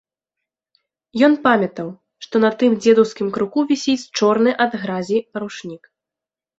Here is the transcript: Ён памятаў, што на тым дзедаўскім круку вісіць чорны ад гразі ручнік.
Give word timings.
Ён 1.27 1.33
памятаў, 1.43 1.91
што 2.27 2.35
на 2.47 2.51
тым 2.63 2.71
дзедаўскім 2.87 3.27
круку 3.39 3.69
вісіць 3.75 3.99
чорны 4.17 4.59
ад 4.69 4.83
гразі 4.83 5.25
ручнік. 5.45 5.83